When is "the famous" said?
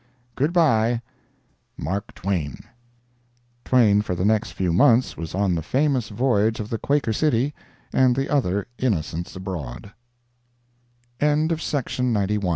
5.53-6.09